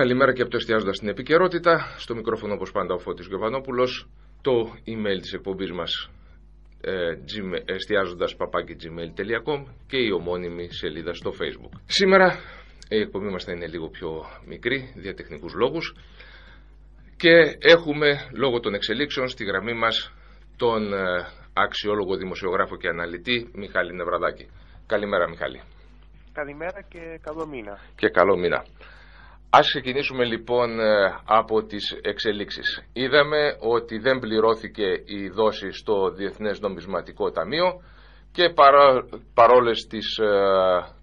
[0.00, 1.94] Καλημέρα και από το εστιάζοντας στην επικαιρότητα.
[1.96, 3.88] Στο μικρόφωνο, όπως πάντα, ο Φώτης Γιωβανόπουλο.
[4.42, 6.10] Το email της εκπομπής μας
[6.80, 7.14] ε,
[7.64, 11.78] εστιάζοντας παπάκι.gmail.com και η ομώνυμη σελίδα στο facebook.
[11.86, 12.38] Σήμερα
[12.88, 15.94] η εκπομπή μας θα είναι λίγο πιο μικρή, για τεχνικούς λόγους
[17.16, 20.12] και έχουμε λόγω των εξελίξεων στη γραμμή μας
[20.56, 24.48] τον ε, αξιόλογο δημοσιογράφο και αναλυτή Μιχάλη Νευραδάκη.
[24.86, 25.60] Καλημέρα Μιχάλη.
[26.32, 27.78] Καλημέρα και καλό μήνα.
[27.96, 28.64] Και καλό μήνα.
[29.56, 32.82] Ας ξεκινήσουμε λοιπόν ε, από τις εξελίξεις.
[32.92, 37.82] Είδαμε ότι δεν πληρώθηκε η δόση στο Διεθνές Νομισματικό Ταμείο
[38.32, 40.26] και παρά, παρόλες τις ε,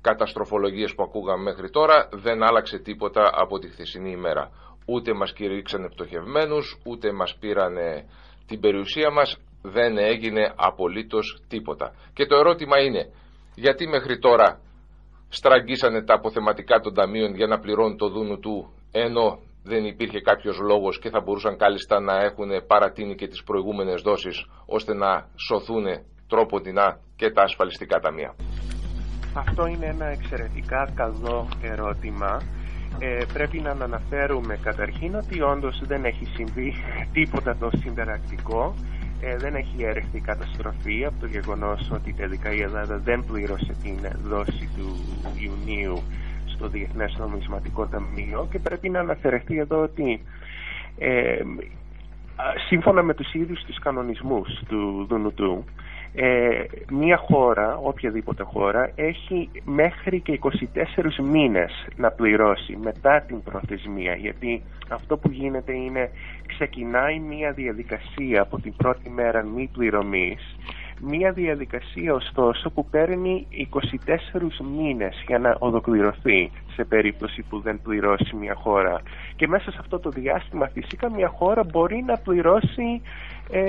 [0.01, 4.51] καταστροφολογίες που ακούγαμε μέχρι τώρα δεν άλλαξε τίποτα από τη χθεσινή ημέρα.
[4.85, 8.05] Ούτε μας κηρύξανε πτωχευμένους, ούτε μας πήρανε
[8.47, 11.93] την περιουσία μας, δεν έγινε απολύτως τίποτα.
[12.13, 13.11] Και το ερώτημα είναι,
[13.55, 14.59] γιατί μέχρι τώρα
[15.33, 20.59] στραγγίσανε τα αποθεματικά των ταμείων για να πληρώνουν το δούνου του, ενώ δεν υπήρχε κάποιος
[20.59, 25.85] λόγος και θα μπορούσαν κάλλιστα να έχουν παρατείνει και τις προηγούμενες δόσεις, ώστε να σωθούν
[26.27, 28.35] τρόποντινά και τα ασφαλιστικά ταμεία.
[29.33, 32.41] Αυτό είναι ένα εξαιρετικά καλό ερώτημα.
[32.99, 36.73] Ε, πρέπει να αναφέρουμε καταρχήν ότι όντως δεν έχει συμβεί
[37.13, 38.75] τίποτα το συμπερακτικό
[39.21, 43.97] ε, δεν έχει έρθει καταστροφή από το γεγονός ότι τελικά η Ελλάδα δεν πλήρωσε την
[44.23, 44.95] δόση του
[45.39, 46.01] Ιουνίου
[46.45, 50.21] στο Διεθνές Νομισματικό Ταμείο και πρέπει να αναφερθεί εδώ ότι
[50.97, 51.39] ε,
[52.67, 55.39] σύμφωνα με τους ίδιους τους κανονισμούς του ΔΝΤ
[56.15, 60.49] ε, μια χώρα, οποιαδήποτε χώρα, έχει μέχρι και 24
[61.23, 64.15] μήνες να πληρώσει μετά την προθεσμία.
[64.15, 66.09] Γιατί αυτό που γίνεται είναι
[66.47, 70.55] ξεκινάει μια διαδικασία από την πρώτη μέρα μη πληρωμής
[71.03, 73.47] Μία διαδικασία ωστόσο που παίρνει
[74.39, 79.01] 24 μήνες για να ολοκληρωθεί σε περίπτωση που δεν πληρώσει μια χώρα.
[79.35, 83.01] Και μέσα σε αυτό το διάστημα φυσικά μια χώρα μπορεί να πληρώσει
[83.51, 83.61] ε,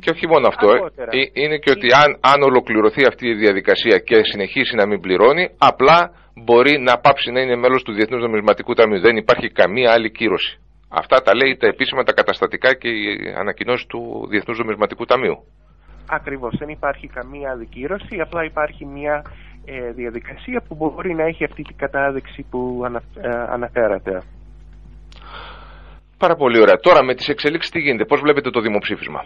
[0.00, 1.18] Και όχι μόνο αυτό, ε.
[1.18, 1.30] ε.
[1.32, 6.10] είναι και ότι αν, αν ολοκληρωθεί αυτή η διαδικασία και συνεχίσει να μην πληρώνει, απλά
[6.44, 9.00] μπορεί να πάψει να είναι μέλος του Διεθνούς Νομισματικού Ταμείου.
[9.00, 10.60] Δεν υπάρχει καμία άλλη κύρωση.
[10.88, 15.44] Αυτά τα λέει τα επίσημα τα καταστατικά και οι ανακοινώσεις του Διεθνούς Νομισματικού Ταμείου.
[16.08, 19.24] Ακριβώς, δεν υπάρχει καμία αδικήρωση, απλά υπάρχει μια
[19.64, 24.22] ε, διαδικασία που μπορεί να έχει αυτή την κατάδειξη που ανα, ε, αναφέρατε.
[26.18, 26.76] Πάρα πολύ ωραία.
[26.76, 29.24] Τώρα με τις εξελίξεις τι γίνεται, πώς βλέπετε το δημοψήφισμα;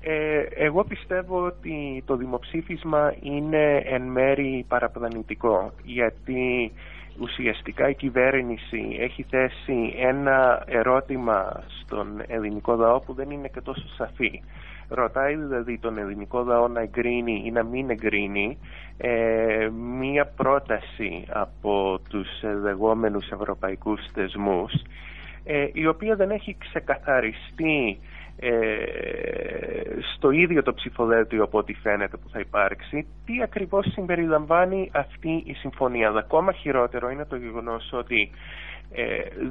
[0.00, 6.72] Ε, εγώ πιστεύω ότι το δημοψήφισμα είναι εν μέρη παραπλανητικό γιατί
[7.20, 13.88] ουσιαστικά η κυβέρνηση έχει θέσει ένα ερώτημα στον ελληνικό λαό που δεν είναι και τόσο
[13.96, 14.40] σαφή.
[14.88, 18.58] Ρωτάει δηλαδή τον ελληνικό λαό να εγκρίνει ή να μην εγκρίνει
[18.96, 19.68] ε,
[19.98, 22.28] μία πρόταση από τους
[22.62, 24.72] λεγόμενους ευρωπαϊκούς θεσμούς
[25.44, 27.98] ε, η οποία δεν έχει ξεκαθαριστεί
[28.40, 28.50] ε,
[30.14, 35.52] στο ίδιο το ψηφοδέλτιο από ό,τι φαίνεται που θα υπάρξει τι ακριβώς συμπεριλαμβάνει αυτή η
[35.52, 36.08] συμφωνία.
[36.08, 38.30] Αλλά ακόμα χειρότερο είναι το γεγονός ότι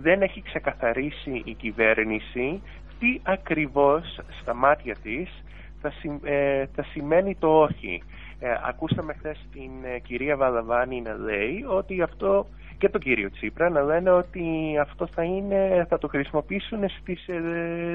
[0.02, 2.62] δεν έχει ξεκαθαρίσει η κυβέρνηση
[3.00, 5.44] τι ακριβώς στα μάτια της
[5.82, 5.92] θα,
[6.24, 8.04] ε, θα σημαίνει το όχι.
[8.40, 12.48] Ε, ακούσαμε χθες την ε, κυρία Βαλαβάνη να λέει ότι αυτό
[12.78, 17.42] και τον κύριο Τσίπρα να λένε ότι αυτό θα, είναι, θα το χρησιμοποιήσουν στις ε,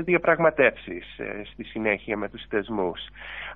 [0.04, 1.04] διαπραγματεύσεις
[1.52, 3.00] στη συνέχεια με τους θεσμούς.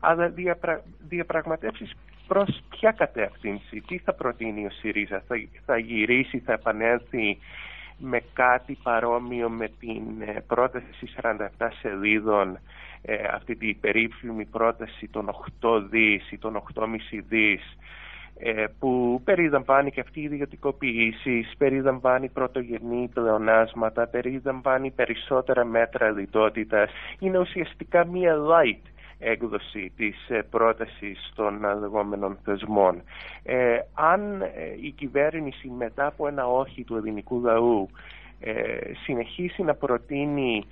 [0.01, 1.93] Αλλά διαπρα, διαπραγματεύσεις
[2.27, 5.35] προς ποια κατεύθυνση, τι θα προτείνει ο ΣΥΡΙΖΑ, θα,
[5.67, 7.39] θα γυρίσει, θα επανέλθει
[7.99, 12.59] με κάτι παρόμοιο με την ε, πρόταση 47 σελίδων
[13.03, 15.31] ε, αυτή την περίφημη πρόταση των
[15.61, 16.87] 8 δις ή των 8,5
[17.29, 17.77] δις
[18.39, 26.91] ε, που περιλαμβάνει και αυτή η ιδιωτικοποίηση, περιλαμβάνει πρωτογενή πλεονάσματα, περιλαμβάνει περισσότερα μέτρα λιτότητας.
[27.19, 33.03] Είναι ουσιαστικά μία light έκδοση της ε, πρότασης των λεγόμενων θεσμών.
[33.43, 34.49] Ε, αν ε,
[34.81, 37.89] η κυβέρνηση μετά από ένα όχι του ελληνικού λαού
[39.05, 40.65] συνεχίσει να προτείνει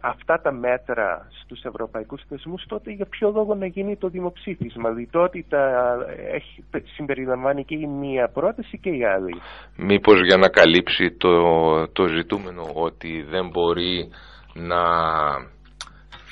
[0.00, 5.96] αυτά τα μέτρα στους ευρωπαϊκούς θεσμούς τότε για ποιο λόγο να γίνει το δημοψήφισμα; Λιτότητα
[6.32, 6.64] έχει,
[6.94, 9.34] συμπεριλαμβάνει και η μία πρόταση και η άλλη
[9.76, 14.08] Μήπως για να καλύψει το, το ζητούμενο ότι δεν μπορεί
[14.54, 14.80] να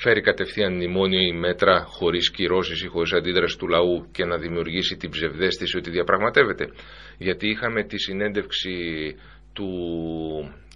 [0.01, 4.97] φέρει κατευθείαν μνημόνιο ή μέτρα χωρίς κυρώσεις ή χωρίς αντίδραση του λαού και να δημιουργήσει
[4.97, 6.69] την ψευδέστηση ότι διαπραγματεύεται.
[7.17, 8.75] Γιατί είχαμε τη συνέντευξη
[9.53, 9.69] του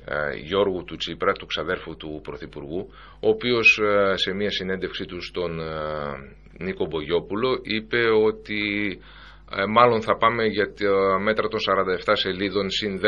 [0.06, 2.90] ε, Γιώργου του Τσίπρα, του ξαδέρφου του Πρωθυπουργού,
[3.20, 5.66] ο οποίος ε, σε μια συνέντευξη του στον ε,
[6.58, 8.62] Νίκο Μπογιόπουλο είπε ότι
[9.56, 11.60] ε, μάλλον θα πάμε για τα μέτρα των
[12.06, 13.04] 47 σελίδων συν 10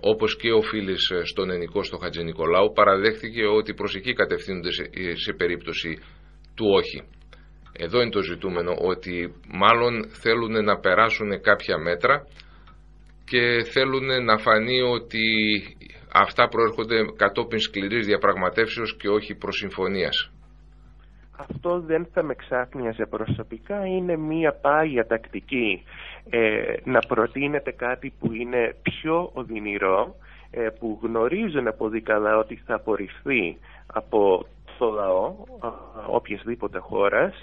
[0.00, 4.72] όπως και ο φίλης ε, στον Ενικό στο Χατζη Νικολάου παραδέχτηκε ότι προς εκεί κατευθύνονται
[4.72, 4.84] σε,
[5.14, 5.98] σε περίπτωση
[6.54, 7.02] του όχι.
[7.78, 12.26] Εδώ είναι το ζητούμενο ότι μάλλον θέλουν να περάσουν κάποια μέτρα
[13.24, 15.26] και θέλουν να φανεί ότι
[16.12, 20.30] αυτά προέρχονται κατόπιν σκληρής διαπραγματεύσεως και όχι προσυμφωνίας.
[21.36, 25.82] Αυτό δεν θα με ξάχνιαζε προσωπικά, είναι μία πάγια τακτική
[26.30, 30.14] ε, να προτείνεται κάτι που είναι πιο οδυνηρό,
[30.50, 34.46] ε, που γνωρίζουν από δίκαλα ότι θα απορριφθεί από
[34.78, 35.34] το λαό
[36.06, 37.34] οποιασδήποτε χώρας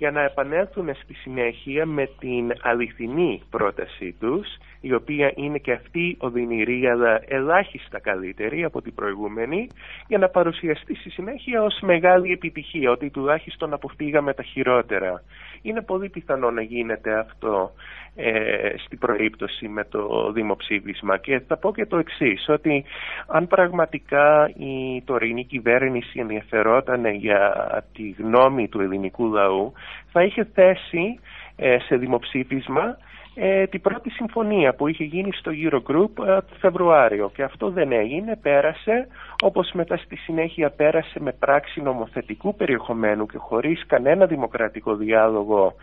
[0.00, 4.46] για να επανέλθουν στη συνέχεια με την αληθινή πρότασή τους
[4.80, 9.68] η οποία είναι και αυτή οδυνηρή αλλά ελάχιστα καλύτερη από την προηγούμενη
[10.06, 15.22] για να παρουσιαστεί στη συνέχεια ως μεγάλη επιτυχία ότι τουλάχιστον αποφύγαμε τα χειρότερα.
[15.62, 17.72] Είναι πολύ πιθανό να γίνεται αυτό
[18.14, 22.84] ε, στην προήπτωση με το δημοψήφισμα και θα πω και το εξής ότι
[23.26, 27.54] αν πραγματικά η τωρινή κυβέρνηση ενδιαφερόταν για
[27.92, 29.72] τη γνώμη του ελληνικού λαού
[30.12, 31.18] θα είχε θέσει
[31.56, 32.96] ε, σε δημοψήφισμα
[33.34, 37.30] ε, την πρώτη συμφωνία που είχε γίνει στο Eurogroup ε, το Φεβρουάριο.
[37.34, 39.06] Και αυτό δεν έγινε, πέρασε
[39.42, 45.74] όπως μετά στη συνέχεια πέρασε με πράξη νομοθετικού περιεχομένου και χωρίς κανένα δημοκρατικό διάλογο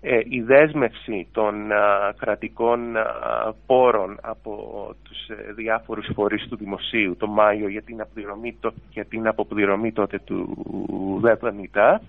[0.00, 1.54] ε, η δέσμευση των
[2.18, 2.80] κρατικών
[3.66, 4.52] πόρων από
[5.02, 8.04] τους ε, διάφορους φορείς του δημοσίου το Μάιο για την,
[8.90, 12.00] για την αποπληρωμή τότε του ΔΕΠΑΝΙΤΑ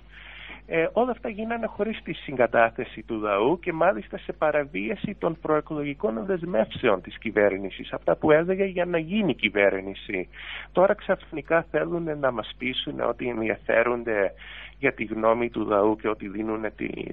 [0.71, 6.25] ε, όλα αυτά γίνανε χωρίς τη συγκατάθεση του λαού και μάλιστα σε παραβίαση των προεκλογικών
[6.25, 10.30] δεσμεύσεων της κυβέρνησης, αυτά που έλεγε για να γίνει κυβέρνηση.
[10.71, 14.33] Τώρα ξαφνικά θέλουν να μας πείσουν ότι ενδιαφέρονται
[14.80, 16.66] για τη γνώμη του λαού και ότι δίνουν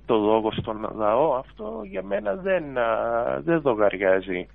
[0.07, 1.35] το λόγο στον λαό.
[1.35, 2.65] Αυτό για μένα δεν,
[3.39, 4.47] δεν δογαριάζει.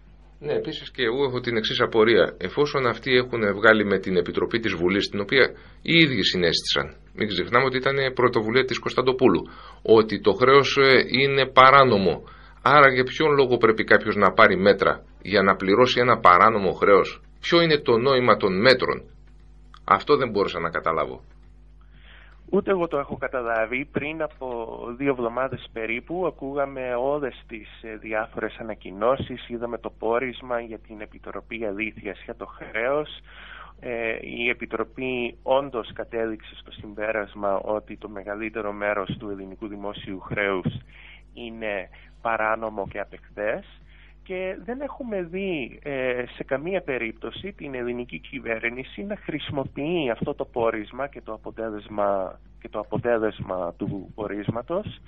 [0.45, 2.35] Ναι, επίσης και εγώ έχω την εξής απορία.
[2.37, 5.45] Εφόσον αυτοί έχουν βγάλει με την Επιτροπή της Βουλής, την οποία
[5.81, 9.41] οι ίδιοι συνέστησαν, μην ξεχνάμε ότι ήταν πρωτοβουλία της Κωνσταντοπούλου,
[9.81, 12.23] ότι το χρέος ε, είναι παράνομο.
[12.61, 17.21] Άρα για ποιον λόγο πρέπει κάποιος να πάρει μέτρα για να πληρώσει ένα παράνομο χρέος;
[17.41, 19.03] Ποιο είναι το νόημα των μέτρων;
[19.83, 21.23] Αυτό δεν μπόρεσα να καταλάβω.
[22.53, 23.85] Ούτε εγώ το έχω καταλάβει.
[23.85, 30.79] Πριν από δύο εβδομάδες περίπου ακούγαμε όλες τις ε, διάφορες ανακοινώσεις, είδαμε το πόρισμα για
[30.79, 33.19] την Επιτροπή Αλήθειας για το χρέος.
[33.79, 40.77] Ε, η Επιτροπή όντως κατέληξε στο συμπέρασμα ότι το μεγαλύτερο μέρος του ελληνικού δημόσιου χρέους
[41.33, 41.89] είναι
[42.21, 43.80] παράνομο και απεχθές
[44.31, 50.45] και δεν έχουμε δει ε, σε καμία περίπτωση την ελληνική κυβέρνηση να χρησιμοποιεί αυτό το
[50.45, 55.01] πόρισμα και το αποτέλεσμα, και το αποτέλεσμα του πορίσματος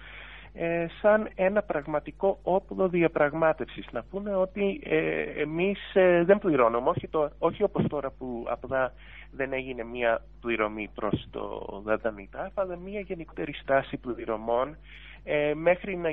[0.54, 3.86] ε, σαν ένα πραγματικό όπλο διαπραγμάτευσης.
[3.92, 8.94] Να πούμε ότι ε, εμείς ε, δεν πληρώνουμε, όχι, το, όχι όπως τώρα που απλά
[9.32, 14.78] δεν έγινε μία πληρωμή προς το ΔΑΔΑΜΙΤΑ, αλλά μία γενικότερη στάση πληρωμών
[15.24, 16.10] ε, μέχρι να,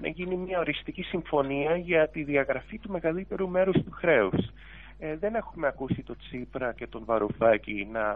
[0.00, 4.52] να γίνει μια οριστική συμφωνία για τη διαγραφή του μεγαλύτερου μέρους του χρέους.
[4.98, 8.14] Ε, δεν έχουμε ακούσει τον Τσίπρα και τον Βαρουφάκη να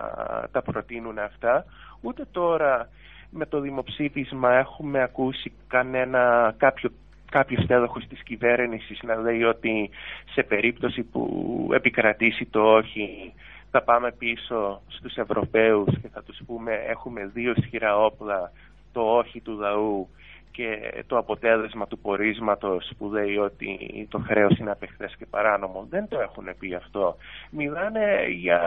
[0.50, 1.64] τα προτείνουν αυτά.
[2.00, 2.88] Ούτε τώρα
[3.30, 6.90] με το δημοψήφισμα έχουμε ακούσει κανένα κάποιο
[7.30, 9.90] κάποιος τέλοχος της κυβέρνησης να λέει ότι
[10.32, 13.32] σε περίπτωση που επικρατήσει το όχι
[13.70, 18.52] θα πάμε πίσω στους Ευρωπαίους και θα τους πούμε έχουμε δύο ισχυρά όπλα
[18.92, 20.08] το όχι του λαού
[20.50, 23.78] και το αποτέλεσμα του πορίσματος που λέει ότι
[24.10, 25.86] το χρέος είναι απεχθές και παράνομο.
[25.90, 27.16] Δεν το έχουν πει αυτό.
[27.50, 28.60] Μιλάνε για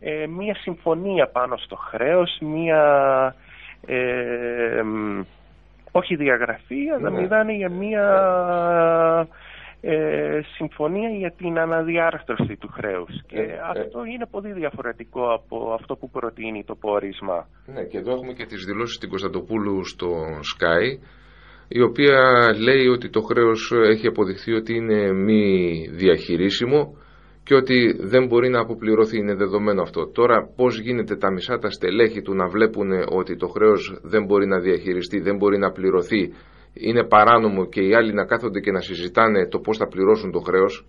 [0.00, 3.34] ε, μία συμφωνία πάνω στο χρέος, μία...
[3.86, 4.82] Ε,
[5.90, 7.20] όχι διαγραφή, αλλά ναι.
[7.20, 8.06] μιλάνε για μία
[9.80, 13.22] ε, συμφωνία για την αναδιάρθρωση του χρέους.
[13.26, 17.48] Και ε, αυτό είναι πολύ διαφορετικό από αυτό που προτείνει το πόρισμα.
[17.66, 20.08] Ναι, και εδώ έχουμε και τις δηλώσεις την Κωνσταντοπούλου στο
[20.52, 20.98] Sky,
[21.68, 22.20] η οποία
[22.58, 25.44] λέει ότι το χρέος έχει αποδειχθεί ότι είναι μη
[25.90, 26.96] διαχειρίσιμο
[27.46, 30.06] και ότι δεν μπορεί να αποπληρωθεί, είναι δεδομένο αυτό.
[30.08, 34.46] Τώρα πώς γίνεται τα μισά τα στελέχη του να βλέπουν ότι το χρέος δεν μπορεί
[34.46, 36.32] να διαχειριστεί, δεν μπορεί να πληρωθεί
[36.80, 40.38] είναι παράνομο και οι άλλοι να κάθονται και να συζητάνε το πώς θα πληρώσουν το
[40.38, 40.86] χρέος,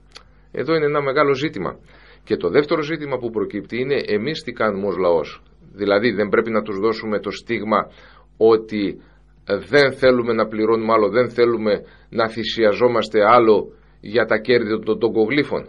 [0.51, 1.79] εδώ είναι ένα μεγάλο ζήτημα.
[2.24, 5.41] Και το δεύτερο ζήτημα που προκύπτει είναι εμείς τι κάνουμε ως λαός.
[5.74, 7.91] Δηλαδή δεν πρέπει να τους δώσουμε το στίγμα
[8.38, 9.01] ότι
[9.46, 15.13] δεν θέλουμε να πληρώνουμε άλλο, δεν θέλουμε να θυσιαζόμαστε άλλο για τα κέρδη των, των
[15.13, 15.67] κογλήφων.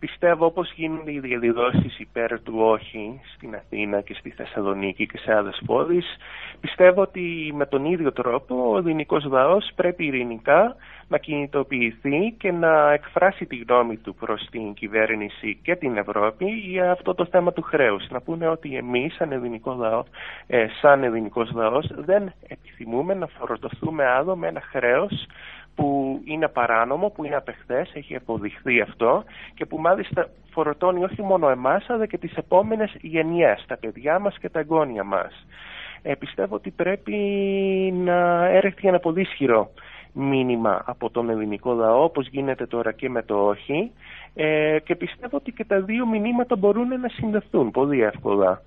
[0.00, 5.34] Πιστεύω όπως γίνονται οι διαδηλώσεις υπέρ του όχι στην Αθήνα και στη Θεσσαλονίκη και σε
[5.34, 6.16] άλλες πόλεις,
[6.60, 10.76] πιστεύω ότι με τον ίδιο τρόπο ο ελληνικός λαός πρέπει ειρηνικά
[11.08, 16.90] να κινητοποιηθεί και να εκφράσει τη γνώμη του προς την κυβέρνηση και την Ευρώπη για
[16.90, 18.08] αυτό το θέμα του χρέους.
[18.10, 20.06] Να πούνε ότι εμείς σαν, ελληνικό λαός,
[20.46, 25.26] ε, σαν ελληνικός λαός δεν επιθυμούμε να φορτωθούμε άλλο με ένα χρέος
[25.74, 29.24] που είναι παράνομο, που είναι απεχθές, έχει αποδειχθεί αυτό
[29.54, 34.38] και που μάλιστα φορτώνει όχι μόνο εμάς αλλά και τις επόμενες γενιές, τα παιδιά μας
[34.38, 35.46] και τα εγγόνια μας.
[36.02, 37.14] Ε, πιστεύω ότι πρέπει
[37.94, 39.70] να έρθει ένα πολύ ισχυρό
[40.18, 43.92] μήνυμα από τον ελληνικό λαό, όπως γίνεται τώρα και με το όχι,
[44.34, 48.62] ε, και πιστεύω ότι και τα δύο μηνύματα μπορούν να συνδεθούν πολύ εύκολα.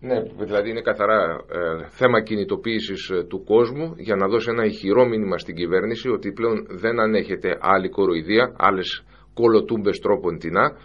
[0.00, 1.20] Ναι, δηλαδή είναι καθαρά
[1.52, 6.32] ε, θέμα κινητοποίησης ε, του κόσμου για να δώσει ένα ηχηρό μήνυμα στην κυβέρνηση ότι
[6.32, 9.04] πλέον δεν ανέχεται άλλη κοροϊδία, άλλες
[9.34, 10.76] κολοτούμπες τρόπον τεινά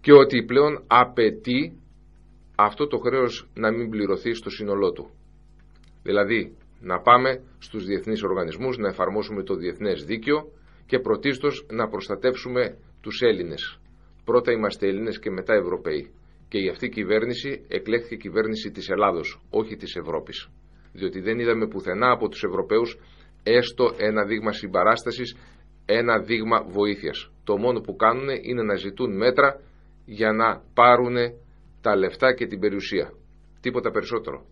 [0.00, 1.82] και ότι πλέον απαιτεί
[2.56, 5.10] αυτό το χρέος να μην πληρωθεί στο σύνολό του.
[6.02, 10.52] Δηλαδή να πάμε στους διεθνείς οργανισμούς, να εφαρμόσουμε το διεθνές δίκαιο
[10.86, 13.80] και πρωτίστως να προστατεύσουμε τους Έλληνες.
[14.24, 16.10] Πρώτα είμαστε Έλληνες και μετά Ευρωπαίοι
[16.48, 20.48] και η αυτή κυβέρνηση εκλέχθηκε κυβέρνηση της Ελλάδος, όχι της Ευρώπης.
[20.92, 22.98] Διότι δεν είδαμε πουθενά από τους Ευρωπαίους
[23.42, 25.36] έστω ένα δείγμα συμπαράστασης,
[25.86, 27.30] ένα δείγμα βοήθειας.
[27.44, 29.60] Το μόνο που κάνουν είναι να ζητούν μέτρα
[30.04, 31.16] για να πάρουν
[31.80, 33.12] τα λεφτά και την περιουσία.
[33.60, 34.46] Τίποτα περισσότερο.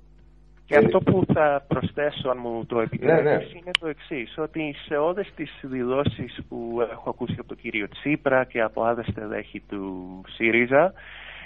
[0.70, 3.42] Και αυτό που θα προσθέσω, αν μου το επιτρέπεις, ναι, ναι.
[3.42, 8.44] είναι το εξής: ότι σε όλες τις δηλώσεις που έχω ακούσει από τον κύριο Τσίπρα
[8.44, 10.92] και από άλλες στελέχη του ΣΥΡΙΖΑ,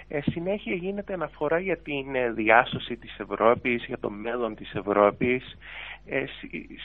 [0.09, 5.57] ε, συνέχεια γίνεται αναφορά για την ε, διάσωση της Ευρώπης, για το μέλλον της Ευρώπης.
[6.07, 6.25] Ε,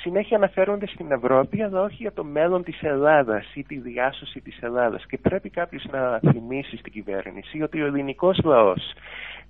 [0.02, 4.58] συνέχεια αναφέρονται στην Ευρώπη, αλλά όχι για το μέλλον της Ελλάδας ή τη διάσωση της
[4.62, 5.06] Ελλάδας.
[5.06, 8.94] Και πρέπει κάποιος να θυμίσει στην κυβέρνηση ότι ο ελληνικός λαός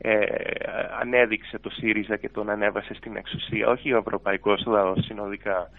[0.01, 0.25] ε,
[0.99, 5.69] ανέδειξε το ΣΥΡΙΖΑ και τον ανέβασε στην εξουσία, όχι ο ευρωπαϊκός λαός συνολικά.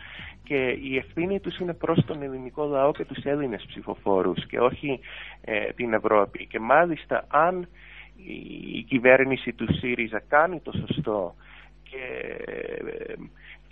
[0.45, 5.01] Και η ευθύνη τους είναι προς τον ελληνικό λαό και τους Έλληνες ψηφοφόρους και όχι
[5.41, 6.47] ε, την Ευρώπη.
[6.47, 7.69] Και μάλιστα αν
[8.75, 11.35] η κυβέρνηση του ΣΥΡΙΖΑ κάνει το σωστό
[11.83, 11.99] και,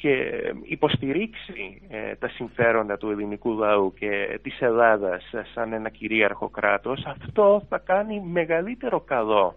[0.00, 7.04] και υποστηρίξει ε, τα συμφέροντα του ελληνικού λαού και της Ελλάδας σαν ένα κυρίαρχο κράτος,
[7.06, 9.54] αυτό θα κάνει μεγαλύτερο καλό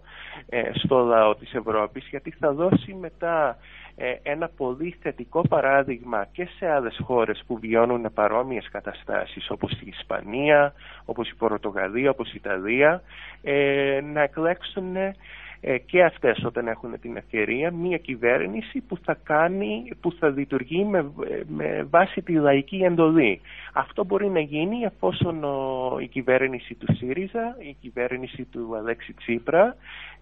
[0.48, 3.56] ε, στο λαό της Ευρώπης γιατί θα δώσει μετά
[3.96, 9.86] ε, ένα πολύ θετικό παράδειγμα και σε άλλες χώρες που βιώνουν παρόμοιες καταστάσεις όπως η
[9.86, 10.72] Ισπανία,
[11.04, 13.02] όπως η Πορτογαλία, όπως η Ιταλία
[13.42, 15.14] ε, να εκλέξουν ε,
[15.86, 21.12] και αυτές όταν έχουν την ευκαιρία μια κυβέρνηση που θα κάνει, που θα λειτουργεί με,
[21.46, 23.40] με βάση τη λαϊκή εντολή.
[23.72, 25.44] Αυτό μπορεί να γίνει εφόσον
[26.00, 29.76] η κυβέρνηση του ΣΥΡΙΖΑ, η κυβέρνηση του Αλέξη Τσίπρα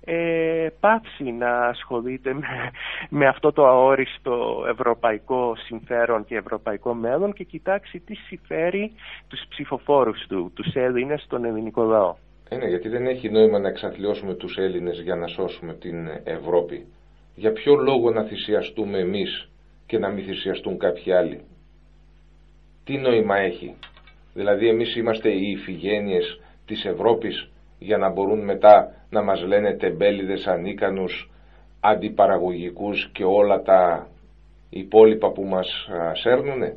[0.04, 2.70] ε, πάψει να ασχολείται με,
[3.09, 8.92] με αυτό το αόριστο ευρωπαϊκό συμφέρον και ευρωπαϊκό μέλλον και κοιτάξει τι συμφέρει
[9.28, 12.14] τους ψηφοφόρους του, τους Έλληνες, τον ελληνικό λαό.
[12.52, 16.87] Είναι, γιατί δεν έχει νόημα να εξαθλιώσουμε τους Έλληνες για να σώσουμε την Ευρώπη.
[17.35, 19.49] Για ποιο λόγο να θυσιαστούμε εμείς
[19.87, 21.40] και να μην θυσιαστούν κάποιοι άλλοι;
[22.85, 23.75] Τι νόημα έχει;
[24.35, 30.47] Δηλαδή εμείς είμαστε οι ηφηγένειες της Ευρώπης για να μπορούν μετά να μας λένε τεμπέληδες
[30.47, 31.30] ανίκανους,
[31.80, 34.09] αντιπαραγωγικούς και όλα τα
[34.71, 36.76] υπόλοιπα που μας σέρνουνε;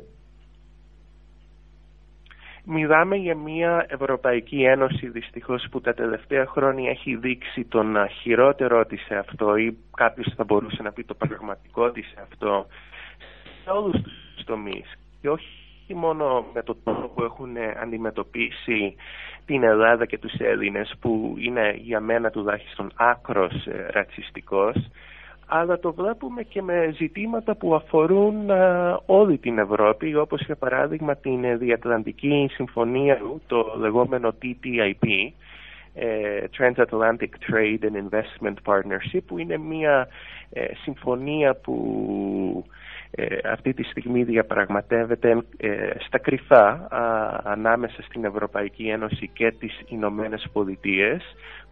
[2.66, 9.04] Μιλάμε για μια Ευρωπαϊκή Ένωση δυστυχώς που τα τελευταία χρόνια έχει δείξει τον χειρότερο της
[9.04, 12.66] σε αυτό ή κάποιος θα μπορούσε να πει το πραγματικό της σε αυτό
[13.64, 14.98] σε όλους τους τομείς.
[15.20, 18.94] Και όχι μόνο με το τρόπο που έχουν αντιμετωπίσει
[19.46, 24.90] την Ελλάδα και τους Έλληνες που είναι για μένα τουλάχιστον άκρος ε, ρατσιστικός
[25.56, 28.34] αλλά το βλέπουμε και με ζητήματα που αφορούν
[29.06, 35.06] όλη την Ευρώπη, όπως για παράδειγμα την Διατλαντική Συμφωνία, το λεγόμενο TTIP,
[35.94, 40.08] ε, Transatlantic Trade and Investment Partnership, που είναι μια
[40.50, 42.64] ε, συμφωνία που
[43.10, 45.44] ε, αυτή τη στιγμή διαπραγματεύεται
[46.06, 46.88] στα κρυφά
[47.44, 51.22] ανάμεσα στην Ευρωπαϊκή Ένωση και τις Ηνωμένες Πολιτείες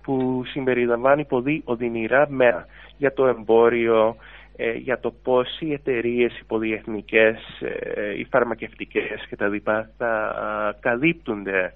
[0.02, 2.66] που συμπεριλαμβάνει πολύ οδυνηρά μέρα
[2.96, 4.16] για το εμπόριο,
[4.56, 9.56] ε, για το πώς οι εταιρείες, οι πολυεθνικές, ε, οι φαρμακευτικές κτλ.
[9.96, 10.34] θα
[10.80, 11.72] καλύπτονται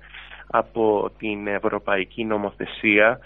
[0.47, 3.19] από την ευρωπαϊκή νομοθεσία.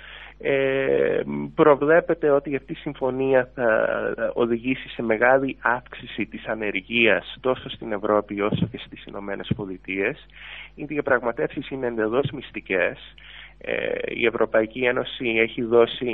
[0.43, 1.21] Ε,
[1.55, 3.89] προβλέπεται ότι αυτή η συμφωνία θα
[4.35, 10.27] οδηγήσει σε μεγάλη αύξηση της ανεργίας τόσο στην Ευρώπη όσο και στις Ηνωμένες Πολιτείες.
[10.75, 13.15] Οι διαπραγματεύσεις είναι εντελώς μυστικές
[14.15, 16.11] η Ευρωπαϊκή Ένωση έχει δώσει,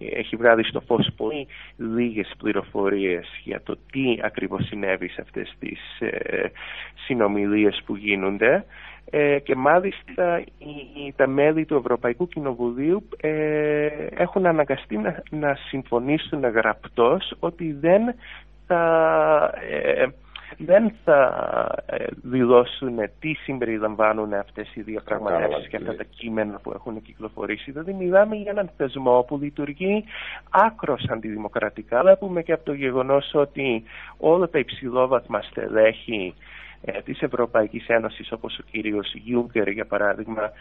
[0.00, 5.78] έχει βγάλει στο φως πολύ λίγες πληροφορίες για το τι ακριβώς συνέβη σε αυτές τις
[7.06, 8.64] συνομιλίες που γίνονται.
[9.10, 13.86] Ε, και μάλιστα οι, τα μέλη του Ευρωπαϊκού Κοινοβουλίου ε,
[14.16, 18.02] έχουν αναγκαστεί να, να συμφωνήσουν γραπτός ότι δεν
[18.66, 20.06] θα, ε,
[20.58, 21.18] δεν θα
[22.22, 27.70] δηλώσουν τι συμπεριλαμβάνουν αυτές οι διαπραγματεύσεις και αυτά τα κείμενα που έχουν κυκλοφορήσει.
[27.70, 30.04] Δηλαδή μιλάμε για έναν θεσμό που λειτουργεί
[30.50, 32.00] άκρος αντιδημοκρατικά.
[32.00, 33.82] Βλέπουμε και από το γεγονός ότι
[34.16, 36.34] όλα τα υψηλόβαθμα στελέχη
[36.84, 40.52] ε, της Ευρωπαϊκής Ένωσης όπως ο κύριος Γιούγκερ για παράδειγμα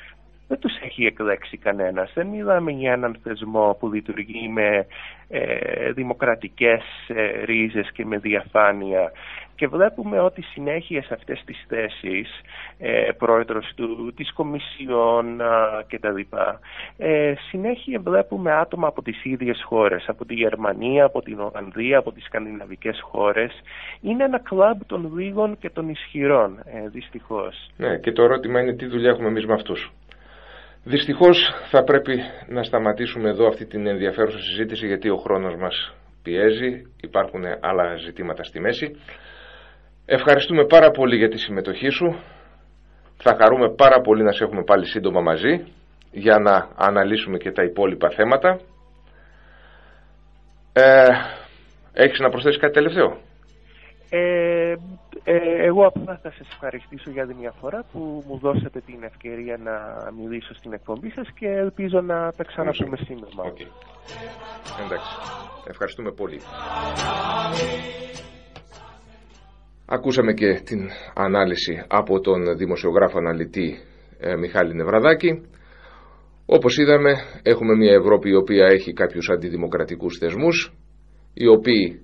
[0.47, 2.11] δεν τους έχει εκλέξει κανένας.
[2.13, 4.85] Δεν μιλάμε για έναν θεσμό που λειτουργεί με
[5.29, 9.11] ε, δημοκρατικές ε, ρίζες και με διαφάνεια.
[9.55, 12.41] Και βλέπουμε ότι συνέχεια σε αυτές τις θέσεις,
[12.79, 15.41] ε, πρόεδρος του, της Κομισιόν
[15.88, 16.60] και τα λοιπά,
[16.98, 22.12] ε, συνέχεια βλέπουμε άτομα από τις ίδιες χώρες, από τη Γερμανία, από την Ολλανδία, από
[22.12, 23.62] τις σκανδιναβικές χώρες.
[24.01, 27.69] Είναι ένα κλαμπ των λίγων και των ισχυρών, ε, δυστυχώς.
[27.77, 29.91] Ναι, και το ερώτημα είναι τι δουλειά έχουμε εμείς με αυτούς.
[30.86, 35.93] Δυστυχώς θα πρέπει να σταματήσουμε εδώ αυτή την ενδιαφέρουσα συζήτηση γιατί ο χρόνος μας
[36.24, 38.95] πιέζει, υπάρχουν άλλα ζητήματα στη μέση.
[40.05, 42.15] Ευχαριστούμε πάρα πολύ για τη συμμετοχή σου.
[43.17, 45.63] Θα χαρούμε πάρα πολύ να σε έχουμε πάλι σύντομα μαζί
[46.12, 48.60] για να αναλύσουμε και τα υπόλοιπα θέματα.
[50.74, 51.07] Ε,
[51.93, 53.17] έχεις να προσθέσεις κάτι τελευταίο;
[54.10, 54.75] Ε,
[55.24, 59.57] ε, εγώ απλά θα σας ευχαριστήσω για την μια φορά που μου δώσατε την ευκαιρία
[59.57, 59.74] να
[60.22, 63.43] μιλήσω στην εκπομπή σας και ελπίζω να τα ξαναπούμε σύντομα.
[63.45, 63.67] Okay.
[64.86, 65.12] Εντάξει.
[65.67, 66.41] Ευχαριστούμε πολύ.
[69.85, 73.77] Ακούσαμε και την ανάλυση από τον δημοσιογράφο αναλυτή
[74.19, 75.41] ε, Μιχάλη Νευραδάκη.
[76.45, 77.13] Όπως είδαμε
[77.43, 80.74] έχουμε μια Ευρώπη η οποία έχει κάποιους αντιδημοκρατικούς θεσμούς
[81.33, 82.01] οι οποίοι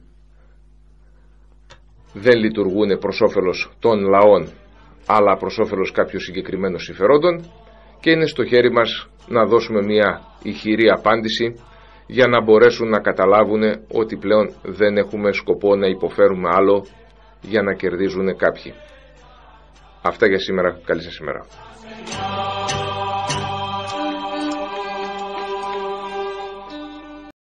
[2.13, 4.49] δεν λειτουργούν προς όφελος των λαών
[5.07, 7.51] αλλά προς όφελος κάποιων συγκεκριμένων συμφερόντων
[7.99, 11.55] και είναι στο χέρι μας να δώσουμε μια ηχηρή απάντηση
[12.07, 13.61] για να μπορέσουν να καταλάβουν
[13.91, 16.85] ότι πλέον δεν έχουμε σκοπό να υποφέρουμε άλλο
[17.41, 18.73] για να κερδίζουν κάποιοι.
[20.02, 20.80] Αυτά για σήμερα.
[20.86, 21.45] Καλή σας ημέρα.